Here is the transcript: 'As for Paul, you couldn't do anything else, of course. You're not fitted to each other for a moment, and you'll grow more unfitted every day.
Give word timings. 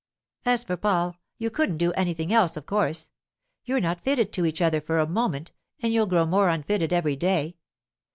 'As 0.47 0.63
for 0.63 0.77
Paul, 0.77 1.15
you 1.37 1.51
couldn't 1.51 1.77
do 1.77 1.93
anything 1.93 2.33
else, 2.33 2.57
of 2.57 2.65
course. 2.65 3.11
You're 3.65 3.79
not 3.79 4.01
fitted 4.03 4.33
to 4.33 4.47
each 4.47 4.59
other 4.59 4.81
for 4.81 4.97
a 4.97 5.05
moment, 5.05 5.51
and 5.79 5.93
you'll 5.93 6.07
grow 6.07 6.25
more 6.25 6.49
unfitted 6.49 6.91
every 6.91 7.15
day. 7.15 7.57